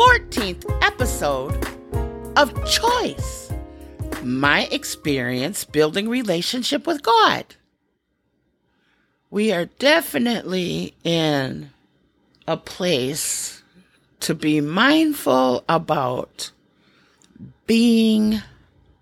[0.00, 1.62] 14th episode
[2.34, 3.52] of Choice
[4.22, 7.44] My Experience Building Relationship with God.
[9.28, 11.68] We are definitely in
[12.48, 13.62] a place
[14.20, 16.50] to be mindful about
[17.66, 18.40] being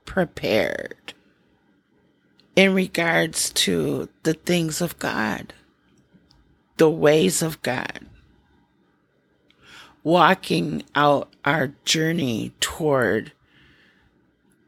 [0.05, 1.15] prepared
[2.56, 5.55] in regards to the things of God,
[6.77, 8.08] the ways of God,
[10.09, 13.31] walking out our journey toward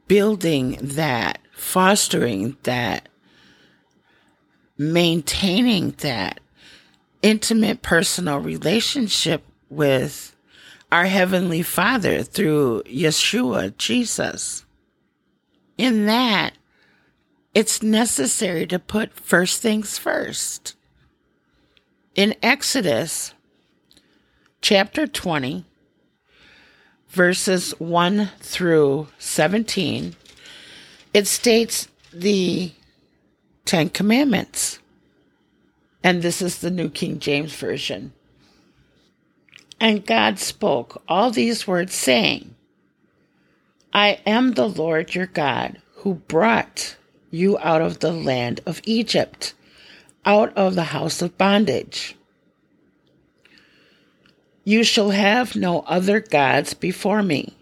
[0.07, 3.09] building that, fostering that,
[4.77, 6.41] maintaining that
[7.23, 10.37] intimate personal relationship with
[10.93, 14.67] our Heavenly Father through Yeshua, Jesus.
[15.79, 16.53] In that,
[17.55, 20.77] it's necessary to put first things first.
[22.15, 23.33] In Exodus
[24.61, 25.65] chapter 20,
[27.09, 30.15] verses 1 through 17,
[31.15, 32.73] it states the
[33.65, 34.79] Ten Commandments.
[36.03, 38.13] And this is the New King James Version.
[39.79, 42.55] And God spoke all these words, saying,
[43.93, 46.97] I am the Lord your God, who brought
[47.31, 49.55] you out of the land of Egypt,
[50.25, 52.17] out of the house of bondage.
[54.71, 57.57] You shall have no other gods before me.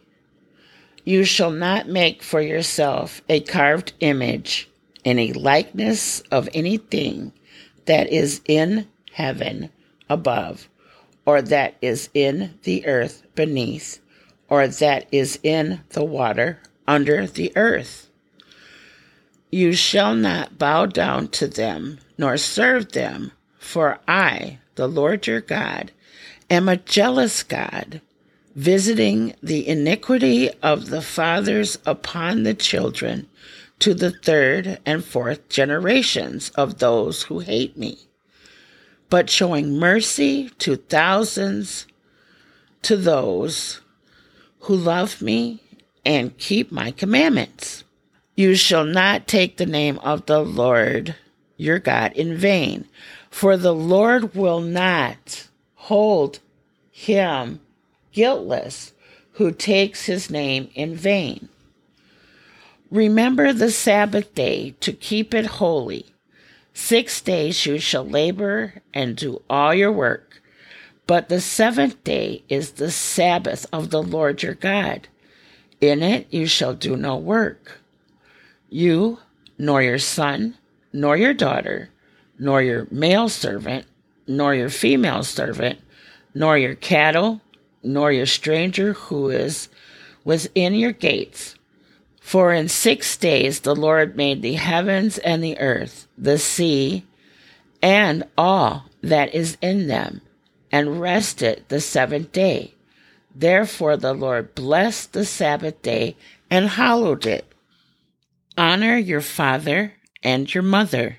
[1.07, 4.69] You shall not make for yourself a carved image,
[5.07, 7.33] any likeness of anything
[7.87, 9.71] that is in heaven
[10.11, 10.69] above
[11.25, 14.01] or that is in the earth beneath,
[14.51, 18.11] or that is in the water under the earth.
[19.51, 25.41] You shall not bow down to them, nor serve them, for I, the Lord your
[25.41, 25.91] God,
[26.51, 28.01] am a jealous God,
[28.55, 33.29] visiting the iniquity of the fathers upon the children
[33.79, 38.09] to the third and fourth generations of those who hate me
[39.11, 41.87] but showing mercy to thousands
[42.83, 43.81] to those
[44.61, 45.61] who love me
[46.05, 47.85] and keep my commandments.
[48.35, 51.17] You shall not take the name of the Lord
[51.57, 52.87] your God in vain,
[53.31, 55.48] for the Lord will not
[55.89, 56.39] hold
[56.91, 57.61] him
[58.13, 58.93] guiltless
[59.33, 61.49] who takes his name in vain.
[62.91, 66.05] Remember the Sabbath day to keep it holy.
[66.75, 70.43] Six days you shall labor and do all your work,
[71.07, 75.09] but the seventh day is the Sabbath of the Lord your God.
[75.81, 77.81] In it you shall do no work.
[78.69, 79.21] You,
[79.57, 80.59] nor your son,
[80.93, 81.89] nor your daughter,
[82.39, 83.87] nor your male servant,
[84.29, 85.81] nor your female servant,
[86.35, 87.41] nor your cattle,
[87.83, 89.69] nor your stranger who is
[90.25, 91.55] within your gates,
[92.21, 97.07] for in six days the Lord made the heavens and the earth, the sea,
[97.83, 100.21] and all that is in them,
[100.71, 102.75] and rested the seventh day.
[103.35, 106.17] Therefore the Lord blessed the Sabbath day
[106.51, 107.51] and hallowed it.
[108.57, 111.19] Honor your father and your mother,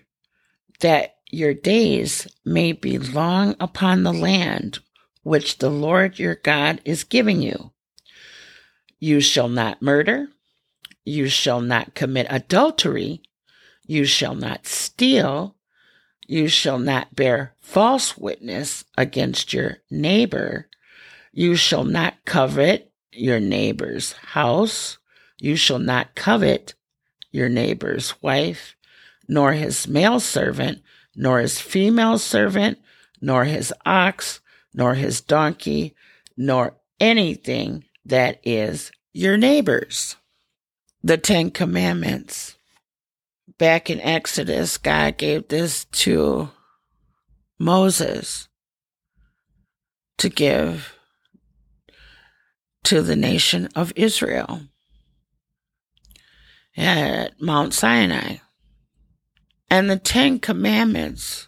[0.81, 4.79] that your days may be long upon the land
[5.23, 7.71] which the Lord your God is giving you.
[8.99, 10.27] You shall not murder.
[11.05, 13.21] You shall not commit adultery.
[13.85, 15.55] You shall not steal.
[16.27, 20.67] You shall not bear false witness against your neighbor.
[21.31, 24.97] You shall not covet your neighbor's house.
[25.39, 26.73] You shall not covet
[27.31, 28.75] your neighbor's wife,
[29.27, 30.81] nor his male servant,
[31.19, 32.79] nor his female servant,
[33.19, 34.39] nor his ox,
[34.73, 35.93] nor his donkey,
[36.37, 40.15] nor anything that is your neighbor's
[41.03, 42.57] the Ten Commandments.
[43.57, 46.51] Back in Exodus, God gave this to
[47.59, 48.47] Moses
[50.19, 50.93] to give
[52.85, 54.61] to the nation of Israel
[56.77, 58.37] at Mount Sinai.
[59.69, 61.47] And the Ten Commandments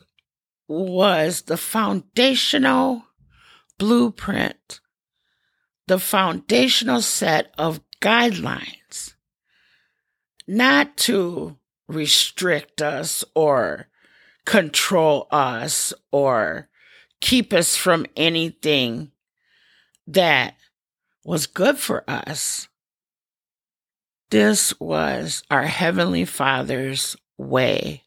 [0.68, 3.04] was the foundational
[3.78, 4.80] blueprint,
[5.88, 9.16] the foundational set of guidelines
[10.48, 11.58] not to
[11.88, 13.88] restrict us or
[14.46, 16.70] control us or
[17.22, 19.12] keep us from anything
[20.08, 20.56] that
[21.24, 22.68] was good for us.
[24.30, 28.04] This was our Heavenly Father's way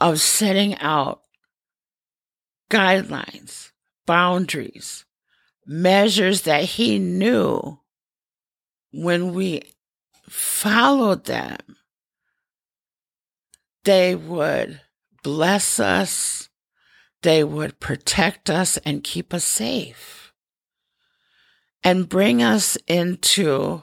[0.00, 1.22] of setting out
[2.70, 3.70] guidelines,
[4.06, 5.04] boundaries,
[5.66, 7.78] measures that he knew
[8.92, 9.62] when we
[10.28, 11.58] followed them,
[13.84, 14.80] they would
[15.22, 16.48] bless us,
[17.22, 20.32] they would protect us and keep us safe,
[21.82, 23.82] and bring us into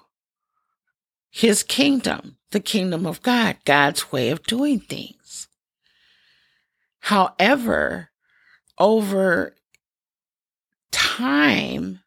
[1.30, 5.48] his kingdom, the kingdom of God, God's way of doing things.
[7.08, 8.12] However,
[8.78, 9.56] over
[10.92, 12.02] time,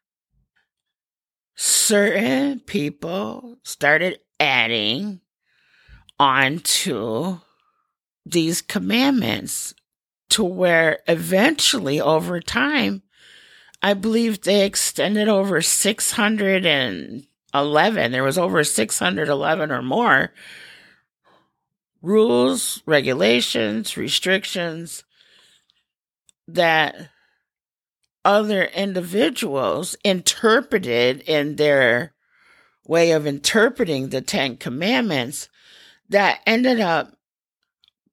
[1.55, 5.21] certain people started adding
[6.19, 7.39] onto
[8.27, 9.73] these commandments
[10.29, 13.01] to where eventually over time,
[13.81, 18.11] I believe they extended over 611.
[18.11, 20.31] There was over 611 or more
[22.01, 25.03] rules, regulations, restrictions
[26.47, 27.09] that
[28.23, 32.13] other individuals interpreted in their
[32.85, 35.49] way of interpreting the Ten Commandments
[36.09, 37.15] that ended up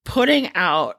[0.05, 0.99] putting out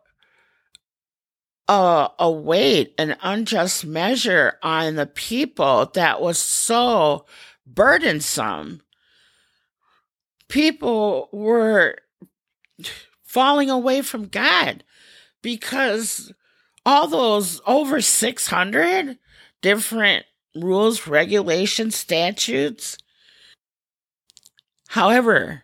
[1.68, 7.26] a, a weight, an unjust measure on the people that was so
[7.66, 8.82] burdensome.
[10.48, 11.96] People were
[13.24, 14.84] falling away from God
[15.42, 16.32] because
[16.86, 19.18] all those over 600
[19.62, 22.98] different rules, regulations, statutes.
[24.90, 25.64] However,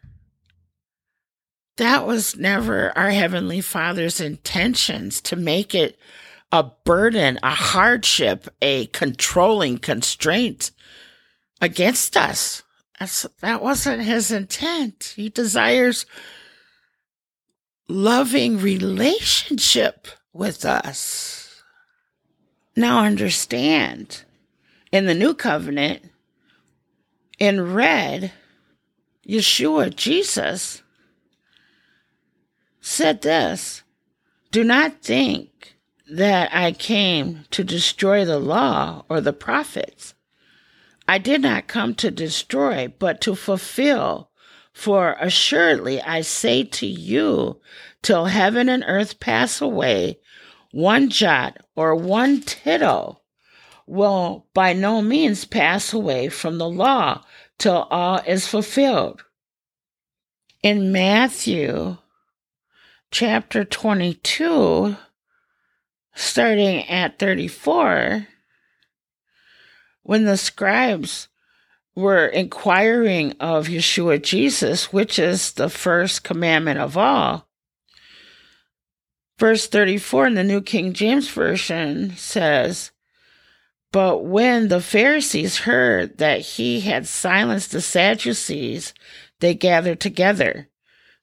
[1.78, 5.98] that was never our Heavenly Father's intentions to make it
[6.52, 10.72] a burden, a hardship, a controlling constraint
[11.60, 12.64] against us.
[13.00, 15.14] That's, that wasn't his intent.
[15.18, 16.06] He desires
[17.88, 21.62] loving relationship with us.
[22.76, 24.24] Now understand,
[24.92, 26.04] in the new covenant,
[27.40, 28.32] in red,
[29.28, 30.82] Yeshua, Jesus,
[32.82, 33.84] said this
[34.52, 35.78] Do not think
[36.12, 40.14] that I came to destroy the law or the prophets.
[41.08, 44.30] I did not come to destroy, but to fulfill.
[44.76, 47.62] For assuredly I say to you,
[48.04, 50.20] till heaven and earth pass away,
[50.72, 53.24] one jot or one tittle
[53.88, 57.24] will by no means pass away from the law
[57.58, 59.24] till all is fulfilled.
[60.62, 61.98] In Matthew
[63.12, 64.98] chapter 22,
[66.14, 68.28] starting at 34,
[70.04, 71.30] when the scribes
[71.96, 77.48] were inquiring of Yeshua Jesus, which is the first commandment of all,
[79.38, 82.92] Verse 34 in the New King James Version says,
[83.92, 88.94] But when the Pharisees heard that he had silenced the Sadducees,
[89.42, 90.70] they gathered together.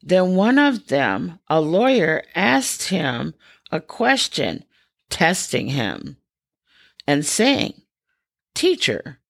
[0.02, 3.34] Then one of them, a lawyer, asked him
[3.70, 4.64] a question,
[5.08, 6.18] testing him,
[7.06, 7.80] and saying,
[8.54, 9.20] Teacher,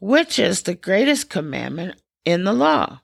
[0.00, 3.00] which is the greatest commandment in the law?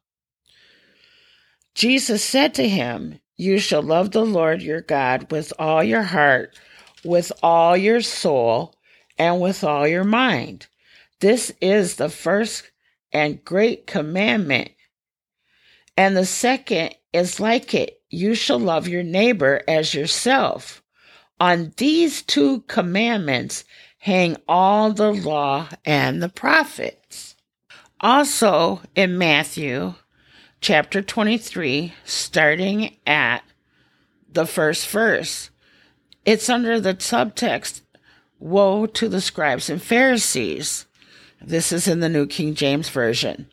[1.74, 6.58] Jesus said to him, you shall love the Lord your God with all your heart,
[7.04, 8.74] with all your soul,
[9.18, 10.66] and with all your mind.
[11.20, 12.70] This is the first
[13.12, 14.70] and great commandment.
[15.96, 20.82] And the second is like it you shall love your neighbor as yourself.
[21.40, 23.64] On these two commandments
[24.06, 27.34] hang all the law and the prophets.
[28.00, 29.94] Also in Matthew
[30.60, 33.42] chapter 23, starting at
[34.32, 35.50] the first verse.
[36.24, 37.80] It's under the subtext
[38.38, 40.86] Woe to the scribes and Pharisees.
[41.42, 43.50] This is in the New King James Version.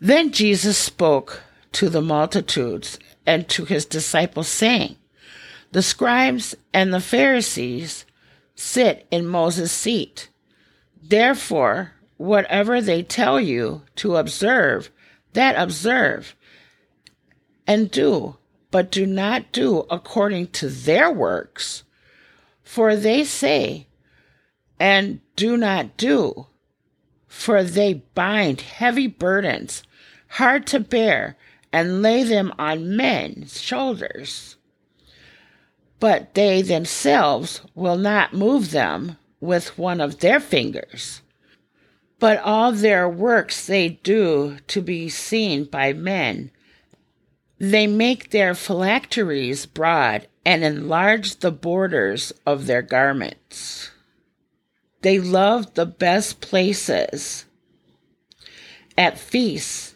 [0.00, 4.94] Then Jesus spoke to the multitudes and to his disciples, saying,
[5.72, 8.04] The scribes and the Pharisees
[8.58, 10.28] sit in Moses' seat.
[11.00, 14.90] Therefore, whatever they tell you to observe,
[15.32, 16.34] that observe
[17.68, 18.36] and do,
[18.72, 21.84] but do not do according to their works.
[22.62, 23.86] For they say,
[24.80, 26.48] and do not do,
[27.28, 29.84] for they bind heavy burdens,
[30.30, 31.36] hard to bear,
[31.72, 34.56] and lay them on men's shoulders.
[36.00, 41.22] But they themselves will not move them with one of their fingers
[42.18, 46.50] but all their works they do to be seen by men.
[47.58, 53.90] They make their phylacteries broad and enlarge the borders of their garments.
[55.02, 57.44] They love the best places
[58.96, 59.94] at feasts,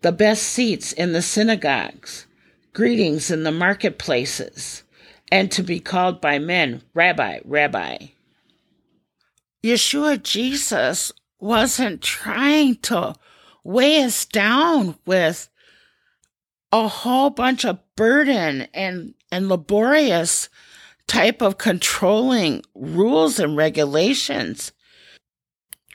[0.00, 2.26] the best seats in the synagogues,
[2.72, 4.81] greetings in the marketplaces,
[5.32, 8.08] and to be called by men, Rabbi, Rabbi.
[9.64, 11.10] Yeshua Jesus
[11.40, 13.14] wasn't trying to
[13.64, 15.48] weigh us down with
[16.70, 20.50] a whole bunch of burden and, and laborious
[21.06, 24.72] type of controlling rules and regulations.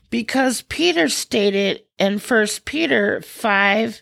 [0.10, 4.02] Because Peter stated in First Peter 5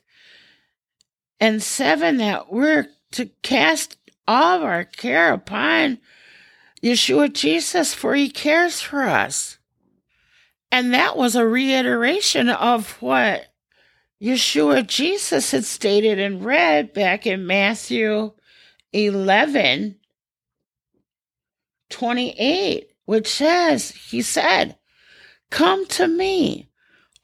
[1.41, 3.97] and 7 that we're to cast
[4.27, 5.99] all of our care upon
[6.83, 9.57] Yeshua Jesus, for he cares for us.
[10.71, 13.53] And that was a reiteration of what
[14.21, 18.33] Yeshua Jesus had stated and read back in Matthew
[18.93, 19.97] 11
[21.89, 24.77] 28, which says, He said,
[25.49, 26.69] Come to me,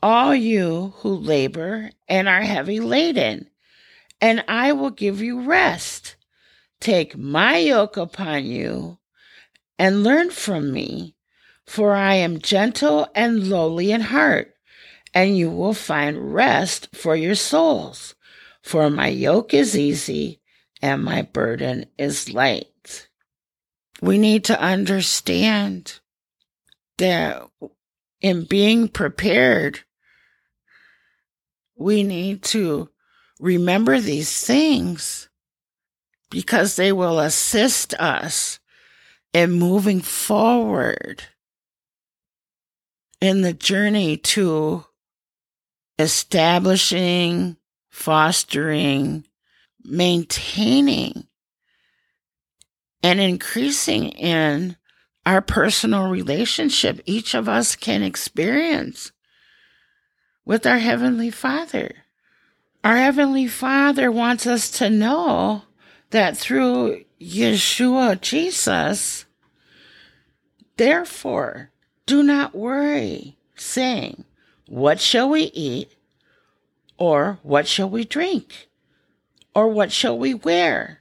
[0.03, 3.49] all you who labor and are heavy laden,
[4.19, 6.00] and I will give you rest.
[6.81, 8.97] Take my yoke upon you
[9.77, 11.15] and learn from me,
[11.67, 14.55] for I am gentle and lowly in heart,
[15.13, 18.15] and you will find rest for your souls.
[18.63, 20.41] For my yoke is easy
[20.81, 23.07] and my burden is light.
[24.01, 25.99] We need to understand
[26.97, 27.43] that
[28.21, 29.81] in being prepared,
[31.75, 32.89] we need to
[33.39, 35.27] remember these things
[36.31, 38.59] because they will assist us
[39.33, 41.23] in moving forward
[43.19, 44.85] in the journey to
[45.99, 47.57] establishing,
[47.89, 49.25] fostering,
[49.83, 51.27] maintaining,
[53.03, 54.75] and increasing in
[55.25, 59.11] our personal relationship each of us can experience
[60.45, 61.91] with our Heavenly Father.
[62.83, 65.63] Our Heavenly Father wants us to know
[66.11, 69.25] that through Yeshua Jesus,
[70.77, 71.71] therefore,
[72.05, 74.23] do not worry, saying,
[74.67, 75.93] What shall we eat?
[76.97, 78.69] Or what shall we drink?
[79.55, 80.99] Or what shall we wear?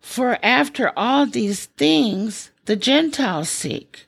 [0.00, 4.06] For after all these things the Gentiles seek.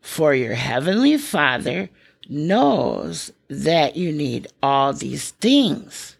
[0.00, 1.88] For your heavenly Father
[2.28, 6.16] knows that you need all these things.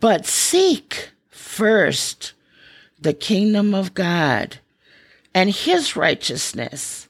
[0.00, 2.32] But seek first
[3.00, 4.58] the kingdom of God
[5.32, 7.08] and his righteousness,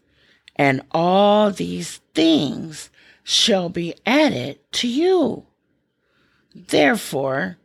[0.55, 2.91] and all these things
[3.25, 5.47] shall be added to you.
[6.55, 7.57] Therefore,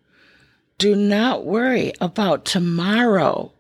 [0.77, 3.51] do not worry about tomorrow,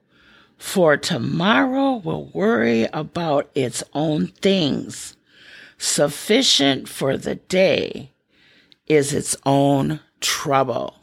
[0.57, 5.17] for tomorrow will worry about its own things.
[5.77, 8.11] Sufficient for the day
[8.87, 11.02] is its own trouble.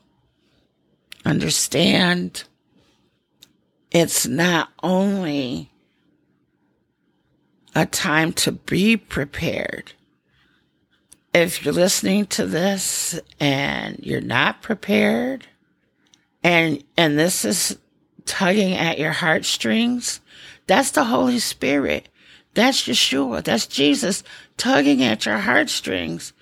[1.24, 2.44] Understand?
[3.90, 5.70] It's not only
[7.74, 9.92] a time to be prepared.
[11.32, 15.46] If you're listening to this and you're not prepared,
[16.42, 17.78] and and this is
[18.24, 20.20] tugging at your heartstrings,
[20.66, 22.08] that's the Holy Spirit.
[22.54, 23.44] That's Yeshua.
[23.44, 24.24] That's Jesus
[24.56, 26.32] tugging at your heartstrings,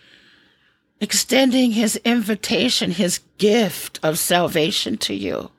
[1.00, 5.50] extending his invitation, his gift of salvation to you.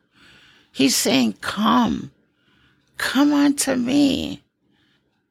[0.72, 2.12] He's saying, Come,
[2.98, 4.44] come unto me.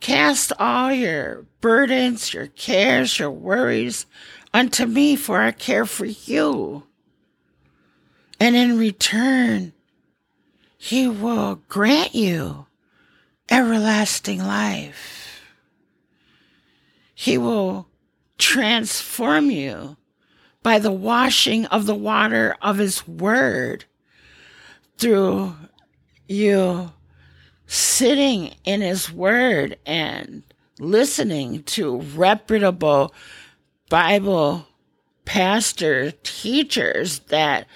[0.01, 4.07] Cast all your burdens, your cares, your worries
[4.55, 6.85] unto me, for I care for you.
[8.41, 9.73] And in return,
[10.77, 12.67] he will grant you
[13.51, 15.43] everlasting life.
[17.15, 17.88] He will
[18.39, 19.97] transform you
[20.63, 23.85] by the washing of the water of his word
[24.97, 25.55] through
[26.27, 26.93] you
[27.67, 30.43] sitting in his word and
[30.79, 33.13] listening to reputable
[33.91, 34.67] Bible
[35.25, 37.67] pastor teachers that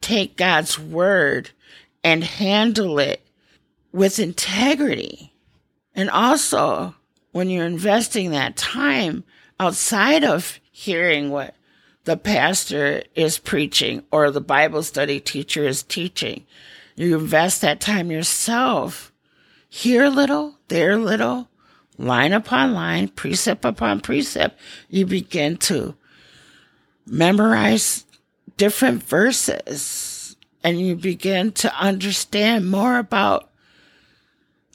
[0.00, 1.50] take God's word
[2.02, 3.24] and handle it
[3.92, 5.32] with integrity.
[5.94, 6.94] And also,
[7.30, 9.24] when you're investing that time
[9.62, 11.54] outside of hearing what
[12.02, 16.44] the pastor is preaching or the Bible study teacher is teaching,
[16.96, 19.12] you invest that time yourself.
[19.68, 21.48] Here a little, there a little,
[21.96, 25.94] line upon line, precept upon precept, you begin to
[27.06, 28.04] memorize
[28.56, 33.48] different verses and you begin to understand more about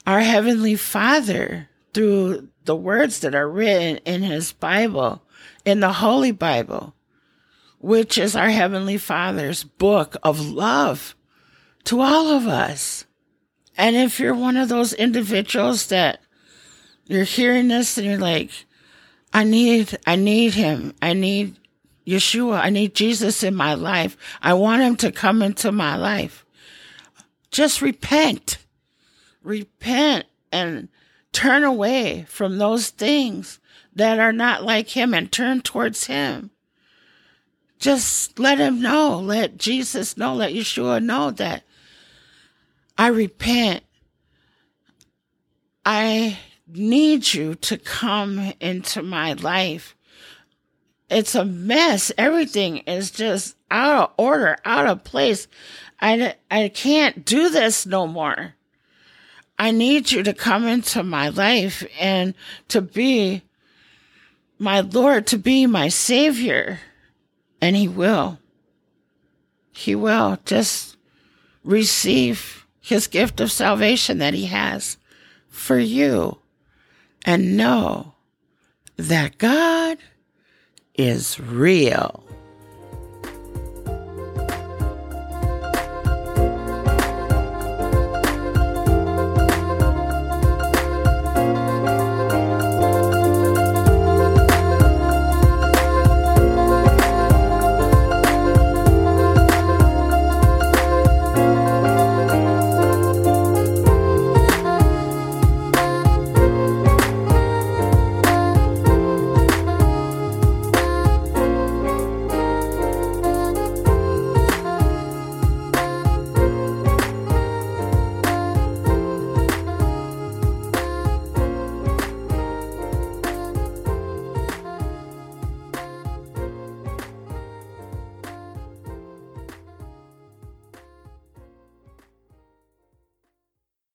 [0.06, 1.68] our Heavenly Father
[1.98, 5.24] through the words that are written in his Bible,
[5.66, 6.94] in the Holy Bible,
[7.80, 11.16] which is our Heavenly Father's book of love
[11.86, 13.06] to all of us.
[13.76, 16.20] And if you're one of those individuals that
[17.08, 18.52] you're hearing this and you're like,
[19.34, 20.94] I need, I need him.
[21.02, 21.56] I need
[22.06, 22.60] Yeshua.
[22.60, 24.16] I need Jesus in my life.
[24.40, 26.46] I want him to come into my life.
[27.50, 28.60] Just repent.
[29.42, 30.90] Repent and
[31.32, 33.60] turn away from those things
[33.96, 36.52] that are not like him and turn towards him.
[37.80, 41.64] Just let him know, let Jesus know, let Yeshua know that
[42.98, 43.84] I repent.
[45.86, 49.96] I need you to come into my life.
[51.10, 52.12] It's a mess.
[52.18, 55.48] Everything is just out of order, out of place.
[56.02, 58.56] I, I can't do this no more.
[59.60, 62.34] I need you to come into my life and
[62.68, 63.44] to be
[64.60, 66.80] my Lord, to be my Savior.
[67.62, 68.40] And He will.
[69.72, 70.38] He will.
[70.46, 70.98] Just
[71.64, 74.98] receive His gift of salvation that He has
[75.50, 76.40] for you
[77.26, 78.14] and know
[78.96, 79.98] that God
[80.96, 82.24] is real.